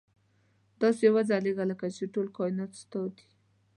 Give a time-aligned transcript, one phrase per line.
[0.81, 3.27] داسې وځلېږه لکه چې ټول کاینات ستا دي.